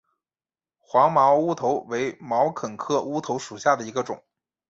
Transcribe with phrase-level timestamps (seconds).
[0.79, 4.23] 黄毛乌头为毛茛科乌头属下的一个种。